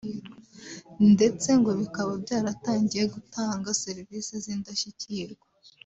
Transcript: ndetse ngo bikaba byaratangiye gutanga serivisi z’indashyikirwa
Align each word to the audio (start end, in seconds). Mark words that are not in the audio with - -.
ndetse 1.13 1.49
ngo 1.59 1.71
bikaba 1.79 2.11
byaratangiye 2.23 3.03
gutanga 3.13 3.77
serivisi 3.83 4.31
z’indashyikirwa 4.43 5.45